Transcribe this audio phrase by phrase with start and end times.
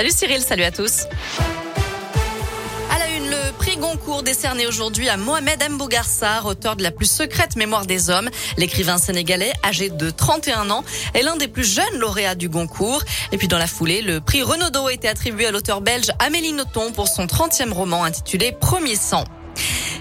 [0.00, 1.06] Salut Cyril, salut à tous.
[2.88, 7.10] À la une, le prix Goncourt décerné aujourd'hui à Mohamed Mbougarsar, auteur de la plus
[7.10, 8.30] secrète mémoire des hommes.
[8.58, 10.84] L'écrivain sénégalais, âgé de 31 ans,
[11.14, 13.02] est l'un des plus jeunes lauréats du Goncourt.
[13.32, 16.52] Et puis dans la foulée, le prix Renaudot a été attribué à l'auteur belge Amélie
[16.52, 19.24] Nothomb pour son 30e roman intitulé Premier sang.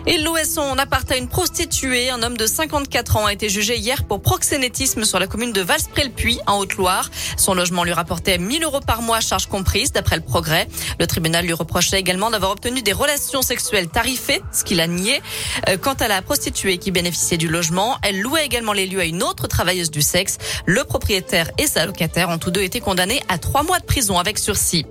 [0.09, 2.09] Il louait son appart à une prostituée.
[2.09, 5.59] Un homme de 54 ans a été jugé hier pour proxénétisme sur la commune de
[5.59, 7.11] Valspré-le-Puy, en Haute-Loire.
[7.35, 10.69] Son logement lui rapportait 1000 euros par mois, charges comprises, d'après le progrès.
[10.97, 15.21] Le tribunal lui reprochait également d'avoir obtenu des relations sexuelles tarifées, ce qu'il a nié.
[15.67, 19.05] Euh, quant à la prostituée qui bénéficiait du logement, elle louait également les lieux à
[19.05, 20.37] une autre travailleuse du sexe.
[20.65, 24.17] Le propriétaire et sa locataire ont tous deux été condamnés à trois mois de prison
[24.17, 24.85] avec sursis.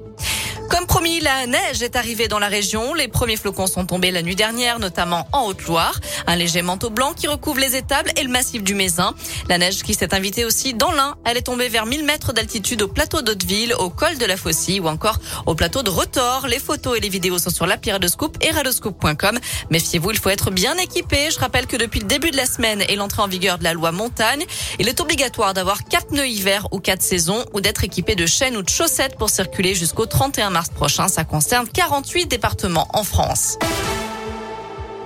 [0.69, 2.93] Comme promis, la neige est arrivée dans la région.
[2.93, 6.01] Les premiers flocons sont tombés la nuit dernière, notamment en Haute-Loire.
[6.27, 9.15] Un léger manteau blanc qui recouvre les étables et le massif du Mézin.
[9.48, 11.15] La neige qui s'est invitée aussi dans l'Ain.
[11.24, 14.80] Elle est tombée vers 1000 mètres d'altitude au plateau d'Hauteville, au col de la Faucille
[14.80, 16.48] ou encore au plateau de Retors.
[16.48, 19.38] Les photos et les vidéos sont sur l'appli Radoscoop et radoscoop.com.
[19.71, 21.30] Méfiez-vous, il faut être bien équipé.
[21.30, 23.73] Je rappelle que depuis le début de la semaine et l'entrée en vigueur de la
[23.73, 24.45] loi montagne,
[24.80, 28.57] il est obligatoire d'avoir quatre nœuds hiver ou quatre saisons ou d'être équipé de chaînes
[28.57, 31.09] ou de chaussettes pour circuler jusqu'au 31 mars prochain.
[31.09, 33.59] Ça concerne 48 départements en France.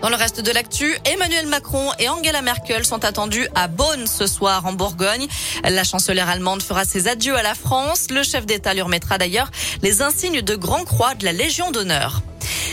[0.03, 4.27] Dans le reste de l'actu, Emmanuel Macron et Angela Merkel sont attendus à Bonn ce
[4.27, 5.27] soir en Bourgogne.
[5.62, 8.06] La chancelière allemande fera ses adieux à la France.
[8.11, 9.51] Le chef d'État lui remettra d'ailleurs
[9.83, 12.23] les insignes de Grand Croix de la Légion d'honneur.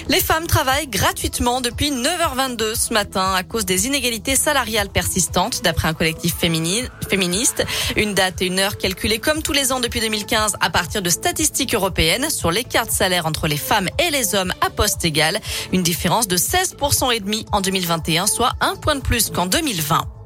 [0.10, 5.90] Les femmes travaillent gratuitement depuis 9h22 ce matin à cause des inégalités salariales persistantes, d'après
[5.90, 7.66] un collectif féministe.
[7.98, 11.10] Une date et une heure calculées comme tous les ans depuis 2015 à partir de
[11.10, 15.42] statistiques européennes sur l'écart de salaire entre les femmes et les hommes à poste égal.
[15.74, 20.17] Une différence de 16% et demi en 2021, soit un point de plus qu'en 2020.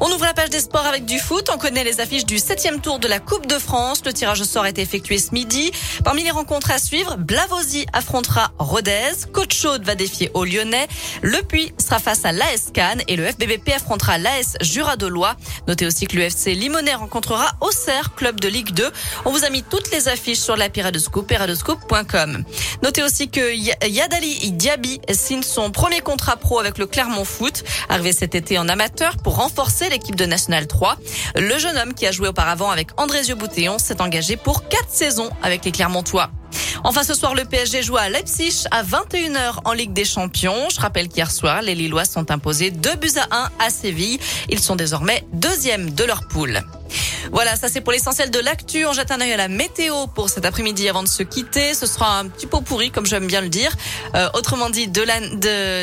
[0.00, 1.48] On ouvre la page des sports avec du foot.
[1.52, 4.02] On connaît les affiches du septième tour de la Coupe de France.
[4.04, 5.70] Le tirage au sort a été effectué ce midi.
[6.04, 9.12] Parmi les rencontres à suivre, Blavosi affrontera Rodez.
[9.32, 10.88] Coach Chaude va défier au Lyonnais.
[11.22, 15.36] Le Puy sera face à l'AS Cannes et le FBBP affrontera l'AS Jura de Loire.
[15.68, 18.90] Notez aussi que l'UFC Limonais rencontrera Auxerre, club de Ligue 2.
[19.24, 22.44] On vous a mis toutes les affiches sur la et radoscoop.com.
[22.82, 23.54] Notez aussi que
[23.86, 28.68] Yadali Diaby signe son premier contrat pro avec le Clermont Foot, arrivé cet été en
[28.68, 30.96] amateur pour renforcer l'équipe de National 3.
[31.36, 35.30] Le jeune homme qui a joué auparavant avec Andrésio Boutéon s'est engagé pour quatre saisons
[35.42, 36.30] avec les Clermontois.
[36.84, 40.68] Enfin, ce soir, le PSG joue à Leipzig à 21h en Ligue des Champions.
[40.72, 44.18] Je rappelle qu'hier soir, les Lillois sont imposés 2 buts à 1 à Séville.
[44.48, 46.62] Ils sont désormais deuxième de leur poule.
[47.32, 48.86] Voilà, ça c'est pour l'essentiel de l'actu.
[48.86, 51.74] On jette un œil à la météo pour cet après-midi avant de se quitter.
[51.74, 53.74] Ce sera un petit pot pourri, comme j'aime bien le dire.
[54.14, 55.04] Euh, autrement dit, de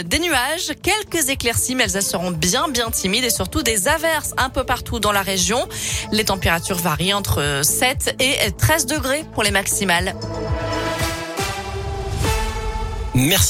[0.02, 4.50] des nuages, quelques éclaircies, mais elles seront bien, bien timides et surtout des averses un
[4.50, 5.68] peu partout dans la région.
[6.12, 10.16] Les températures varient entre 7 et 13 degrés pour les maximales.
[13.14, 13.50] Merci.